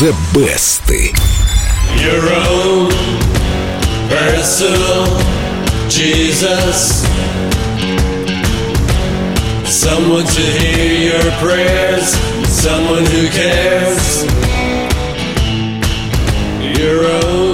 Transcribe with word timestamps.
The 0.00 0.16
Best. 0.32 0.88
Your 2.00 2.22
own 2.32 2.90
personal 4.08 5.04
Jesus. 5.90 7.02
Someone 9.68 10.24
to 10.24 10.40
hear 10.40 11.12
your 11.12 11.30
prayers, 11.32 12.08
someone 12.48 13.04
who 13.04 13.28
cares. 13.28 14.24
Your 16.78 17.04
own 17.04 17.49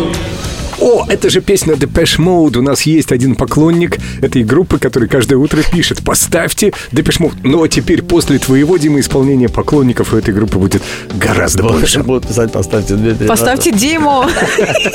О, 0.97 1.05
это 1.07 1.29
же 1.29 1.43
песня 1.43 1.75
Depeche 1.75 2.19
Mode. 2.19 2.57
У 2.57 2.63
нас 2.63 2.83
есть 2.83 3.13
один 3.13 3.35
поклонник 3.35 3.99
этой 4.23 4.43
группы, 4.45 4.79
который 4.79 5.11
каждое 5.11 5.37
утро 5.37 5.61
пишет 5.71 6.03
«Поставьте 6.03 6.73
Depeche 6.91 7.21
Mode». 7.21 7.35
Но 7.43 7.67
теперь 7.67 8.01
после 8.01 8.39
твоего, 8.39 8.79
Дима, 8.79 9.01
исполнения 9.01 9.51
поклонников 9.51 10.15
у 10.15 10.17
этой 10.17 10.33
группы 10.33 10.59
будет 10.59 10.81
гораздо 11.13 11.65
больше. 11.65 12.03
Будут 12.03 12.27
писать 12.29 12.51
«Поставьте 12.51 12.95
Дмитрия». 12.95 13.27
Поставьте 13.27 13.73
Диму. 13.73 14.25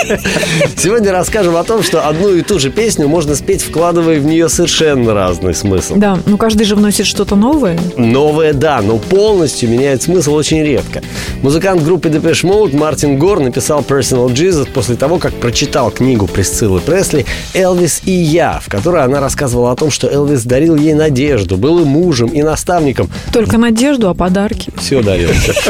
Сегодня 0.76 1.12
расскажем 1.12 1.56
о 1.56 1.64
том, 1.64 1.84
что 1.84 2.08
одну 2.08 2.34
и 2.34 2.42
ту 2.42 2.58
же 2.58 2.72
песню 2.72 3.08
можно 3.08 3.36
спеть, 3.36 3.62
вкладывая 3.62 4.20
в 4.20 4.26
нее 4.26 4.50
совершенно 4.50 5.14
разный 5.14 5.54
смысл. 5.54 5.98
Да, 5.98 6.18
ну 6.26 6.38
каждый 6.38 6.64
же 6.64 6.76
вносит 6.76 7.06
что-то 7.06 7.36
новое. 7.36 7.78
Новое, 7.96 8.54
да, 8.54 8.82
но 8.82 8.98
полностью 8.98 9.70
меняет 9.70 10.02
смысл 10.02 10.34
очень 10.34 10.64
редко. 10.64 11.04
Музыкант 11.44 11.84
группы 11.84 12.10
Depeche 12.10 12.50
Mode 12.50 12.76
Мартин 12.76 13.20
Гор 13.20 13.40
написал 13.40 13.82
Personal 13.82 14.34
Jesus 14.34 14.68
после 14.74 14.96
того, 14.96 15.20
как 15.20 15.36
прочитал 15.36 15.91
книгу 15.92 16.28
Присциллы 16.28 16.80
Пресли 16.80 17.26
«Элвис 17.54 18.02
и 18.06 18.12
я», 18.12 18.60
в 18.60 18.70
которой 18.70 19.04
она 19.04 19.20
рассказывала 19.20 19.72
о 19.72 19.76
том, 19.76 19.92
что 19.92 20.08
Элвис 20.08 20.44
дарил 20.44 20.76
ей 20.76 20.94
надежду, 20.94 21.58
был 21.58 21.80
и 21.80 21.86
мужем, 21.86 22.30
и 22.30 22.42
наставником. 22.42 23.10
Только 23.32 23.58
надежду, 23.58 24.10
а 24.10 24.14
подарки. 24.14 24.72
Все 24.78 25.02
дарил. 25.02 25.30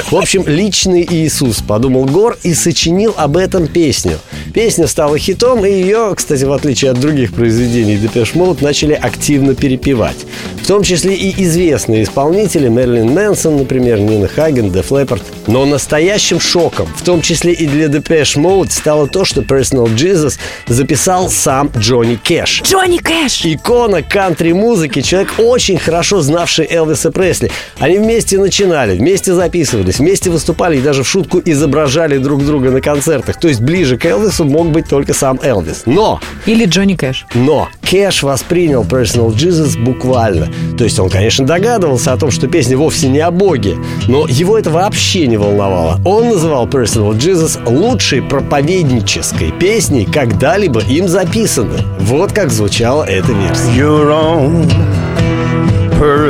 В 0.09 0.16
общем, 0.16 0.44
личный 0.45 1.08
Иисус, 1.09 1.61
подумал 1.61 2.05
Гор 2.05 2.38
и 2.44 2.53
сочинил 2.53 3.14
об 3.17 3.38
этом 3.38 3.67
песню. 3.67 4.17
Песня 4.53 4.88
стала 4.88 5.17
хитом, 5.17 5.66
и 5.66 5.72
ее, 5.72 6.14
кстати, 6.16 6.44
в 6.44 6.52
отличие 6.52 6.92
от 6.92 6.99
других 6.99 7.33
произведений 7.33 7.95
Depeche 7.95 8.33
Mode, 8.36 8.64
начали 8.64 8.94
активно 8.94 9.55
перепевать. 9.55 10.17
В 10.61 10.67
том 10.67 10.83
числе 10.83 11.16
и 11.16 11.44
известные 11.44 12.03
исполнители 12.03 12.67
Мерлин 12.67 13.09
Мэнсон, 13.11 13.58
например, 13.58 13.99
Нина 13.99 14.27
Хаген, 14.27 14.67
Def 14.67 14.89
Leppard. 14.89 15.22
Но 15.47 15.66
настоящим 15.66 16.39
шоком, 16.39 16.88
в 16.95 17.03
том 17.03 17.22
числе 17.22 17.53
и 17.53 17.67
для 17.67 17.88
Depeche 17.88 18.38
Mode, 18.38 18.72
стало 18.72 19.08
то, 19.08 19.25
что 19.25 19.42
Personal 19.42 19.94
Jesus 19.95 20.38
записал 20.67 21.30
сам 21.30 21.72
Джонни 21.78 22.16
Кэш. 22.16 22.64
Джонни 22.64 22.98
Кэш! 22.98 23.45
Икона 23.45 24.02
кантри-музыки, 24.02 25.02
человек, 25.02 25.33
очень 25.38 25.78
хорошо 25.78 26.22
знавший 26.22 26.67
Элвиса 26.70 27.11
Пресли. 27.11 27.52
Они 27.80 27.98
вместе 27.98 28.38
начинали, 28.38 28.98
вместе 28.98 29.33
записывались, 29.33 30.00
вместе 30.00 30.30
выступали 30.30 30.78
и 30.78 30.81
даже 30.81 31.03
в 31.03 31.08
шутку 31.09 31.42
изображали 31.44 32.17
друг 32.17 32.45
друга 32.45 32.72
на 32.72 32.81
концертах. 32.81 33.39
То 33.39 33.48
есть 33.48 33.61
ближе 33.61 33.98
к 33.98 34.05
Элвису 34.05 34.45
мог 34.45 34.70
быть 34.72 34.88
только 34.88 35.14
сам 35.14 35.39
Элвис. 35.42 35.83
Но 35.86 36.20
Или 36.45 36.66
Джонни 36.66 36.95
Кэш. 36.95 37.26
но 37.33 37.70
Кэш 37.89 38.23
воспринял 38.23 38.83
Personal 38.83 39.33
Jesus 39.33 39.78
буквально. 39.78 40.50
То 40.78 40.83
есть 40.83 41.00
он, 41.00 41.09
конечно, 41.09 41.45
догадывался 41.45 42.14
о 42.14 42.17
том, 42.17 42.31
что 42.31 42.48
песня 42.48 42.78
вовсе 42.78 43.09
не 43.09 43.20
о 43.20 43.31
Боге, 43.31 43.76
но 44.08 44.28
его 44.28 44.58
это 44.58 44.70
вообще 44.70 45.28
не 45.31 45.37
волновало. 45.37 45.99
Он 46.05 46.29
называл 46.29 46.67
Personal 46.67 47.13
Jesus 47.13 47.57
лучшей 47.65 48.21
проповеднической 48.21 49.51
песней, 49.51 50.05
когда-либо 50.05 50.81
им 50.81 51.07
записанной. 51.07 51.81
Вот 51.99 52.33
как 52.33 52.51
звучала 52.51 53.03
эта 53.03 53.31
версия. 53.31 53.71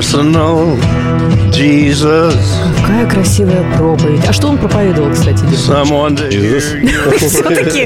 Personal 0.01 0.79
Jesus. 1.51 2.33
Какая 2.81 3.07
красивая 3.07 3.63
проповедь. 3.77 4.21
А 4.27 4.33
что 4.33 4.47
он 4.47 4.57
проповедовал, 4.57 5.11
кстати, 5.11 5.43
Все-таки, 7.17 7.85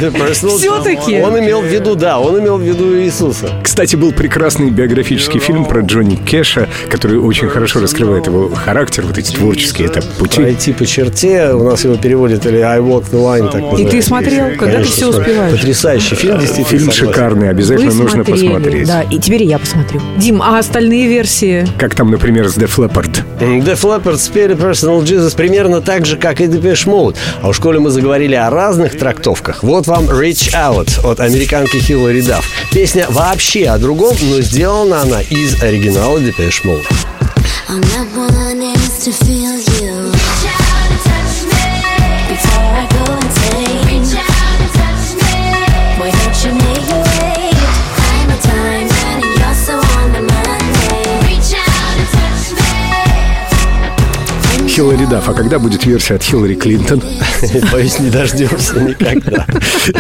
все-таки. 0.58 1.22
Он 1.22 1.38
имел 1.40 1.62
в 1.62 1.66
виду, 1.66 1.96
да, 1.96 2.20
он 2.20 2.40
имел 2.40 2.58
в 2.58 2.62
виду 2.62 2.98
Иисуса. 2.98 3.50
Кстати, 3.64 3.96
был 3.96 4.14
прекрасный 4.14 4.70
биографический 4.70 5.40
фильм 5.40 5.66
про 5.66 5.82
Джонни 5.82 6.16
Кэша, 6.16 6.70
который 6.90 7.18
очень 7.18 7.50
хорошо 7.50 7.82
раскрывает 7.82 8.28
его 8.28 8.50
характер, 8.50 9.04
вот 9.06 9.18
эти 9.18 9.36
творческие 9.36 9.88
этап 9.88 10.06
пути. 10.18 10.42
Пройти 10.42 10.72
по 10.74 10.86
черте, 10.86 11.52
у 11.52 11.64
нас 11.64 11.84
его 11.84 11.96
переводят, 11.96 12.46
или 12.46 12.60
I 12.60 12.80
walk 12.80 13.12
the 13.12 13.22
line, 13.22 13.52
так 13.52 13.80
И 13.80 13.86
ты 13.86 14.02
смотрел, 14.02 14.56
когда 14.58 14.78
ты 14.78 14.86
все 14.86 15.10
успеваешь? 15.10 15.60
Потрясающий 15.60 16.16
фильм, 16.16 16.40
действительно. 16.40 16.80
Фильм 16.80 16.92
шикарный, 16.92 17.50
обязательно 17.50 17.94
нужно 17.94 18.24
посмотреть. 18.24 18.88
Да, 18.88 19.02
и 19.02 19.20
теперь 19.20 19.44
я 19.44 19.60
посмотрю. 19.60 20.02
Дим, 20.18 20.42
а 20.42 20.60
остальные 20.60 21.08
версии? 21.08 21.68
Как 21.78 21.96
там, 21.96 22.05
например, 22.10 22.48
с 22.48 22.58
Def 22.58 22.78
Leppard. 22.78 23.24
Def 23.40 23.82
Leppard 23.82 24.18
спели 24.18 24.56
Personal 24.56 25.02
Jesus 25.04 25.36
примерно 25.36 25.82
так 25.82 26.06
же, 26.06 26.18
как 26.18 26.42
и 26.42 26.46
Depeche 26.46 26.88
Mode. 26.88 27.16
А 27.42 27.50
уж 27.50 27.60
коли 27.60 27.78
мы 27.78 27.90
заговорили 27.90 28.36
о 28.36 28.50
разных 28.50 28.98
трактовках, 28.98 29.64
вот 29.64 29.88
вам 29.88 30.06
Reach 30.06 30.54
Out 30.54 31.06
от 31.06 31.20
американки 31.20 31.78
Хиллари 31.78 32.22
Дафф. 32.22 32.46
Песня 32.72 33.08
вообще 33.10 33.68
о 33.68 33.78
другом, 33.78 34.16
но 34.22 34.42
сделана 34.42 35.02
она 35.02 35.22
из 35.22 35.62
оригинала 35.62 36.20
Depeche 36.20 36.64
Mode. 36.66 36.86
All 37.68 37.82
I 37.84 38.06
want 38.16 38.62
is 38.62 39.06
to 39.06 39.12
feel 39.12 39.58
you. 39.82 40.15
Хиллари 54.76 55.06
Дафф. 55.06 55.30
А 55.30 55.34
когда 55.34 55.58
будет 55.58 55.86
версия 55.86 56.16
от 56.16 56.24
Хиллари 56.24 56.56
Клинтон? 56.56 57.02
Боюсь, 57.72 57.98
не 58.00 58.10
дождемся 58.10 58.78
никогда. 58.82 59.46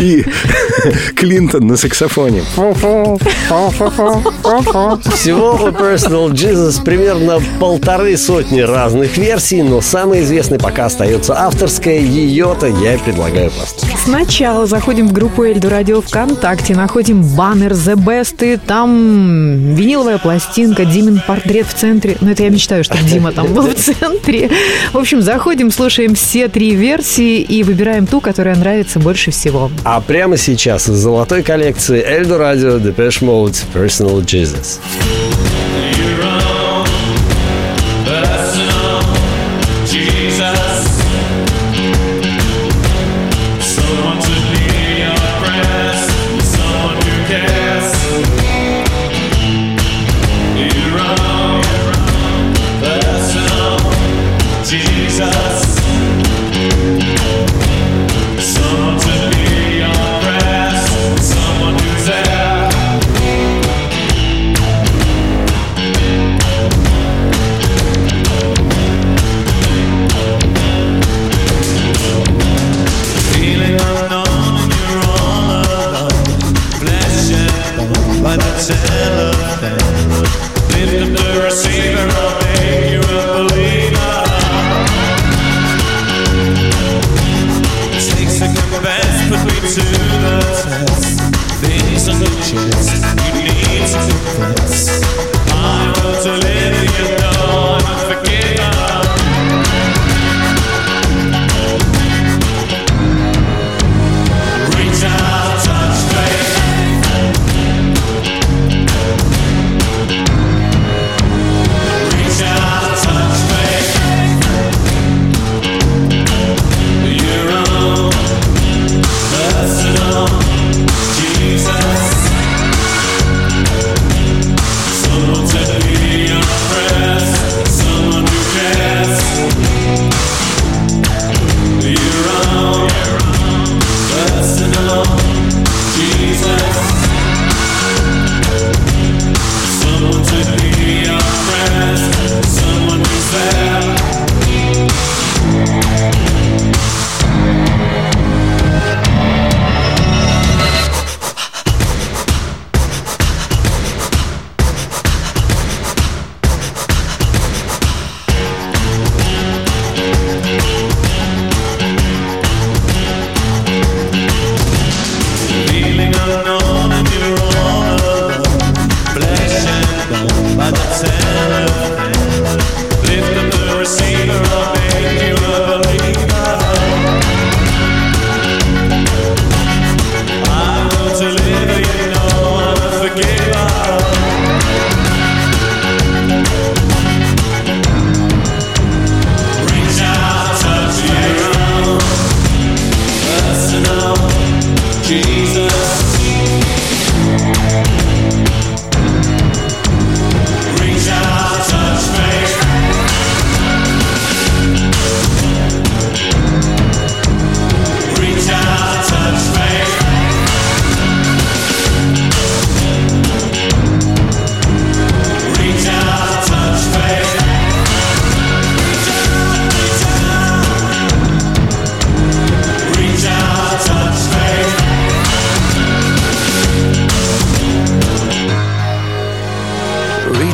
И 0.02 0.26
Клинтон 1.16 1.66
на 1.68 1.78
саксофоне. 1.78 2.44
Всего 4.46 5.54
у 5.56 5.70
Personal 5.70 6.32
Jesus 6.32 6.84
примерно 6.84 7.40
полторы 7.60 8.16
сотни 8.16 8.62
разных 8.62 9.18
версий, 9.18 9.64
но 9.64 9.82
самой 9.82 10.22
известной 10.22 10.60
пока 10.60 10.86
остается 10.86 11.34
авторская. 11.36 12.00
Ее-то 12.00 12.68
я 12.68 12.94
и 12.94 12.98
предлагаю 13.00 13.50
послушать. 13.50 13.98
Сначала 14.04 14.68
заходим 14.68 15.08
в 15.08 15.14
группу 15.14 15.44
Эльду 15.44 15.70
Радио 15.70 16.00
ВКонтакте, 16.02 16.76
находим 16.76 17.24
баннер 17.24 17.72
The 17.72 17.96
Best, 17.96 18.46
и 18.46 18.58
там 18.58 19.74
виниловая 19.74 20.20
пластинка, 20.20 20.86
Димин 20.86 21.24
портрет 21.26 21.66
в 21.66 21.74
центре. 21.74 22.16
Ну, 22.22 22.30
это 22.30 22.44
я 22.44 22.50
мечтаю, 22.50 22.84
чтобы 22.84 23.02
Дима 23.04 23.32
там 23.32 23.52
был 23.52 23.64
в 23.64 23.74
центре. 23.74 24.52
В 24.94 24.98
общем, 25.00 25.24
заходим, 25.24 25.72
слушаем 25.72 26.14
все 26.14 26.50
три 26.50 26.76
версии 26.76 27.42
и 27.42 27.64
выбираем 27.64 28.06
ту, 28.06 28.22
которая 28.22 28.56
нравится 28.56 29.00
больше 29.00 29.32
всего. 29.32 29.72
А 29.84 30.00
прямо 30.02 30.38
сейчас 30.38 30.88
из 30.88 30.98
золотой 30.98 31.42
коллекции 31.42 32.04
Эльдо 32.06 32.38
Радио 32.38 32.78
Depeche 32.78 33.24
Mode 33.24 33.58
Personal 33.74 34.24
Jesus. 34.24 34.35
Jesus. 34.36 34.80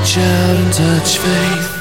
Reach 0.01 0.18
out 0.18 0.56
and 0.56 0.74
touch 0.74 1.18
faith. 1.19 1.81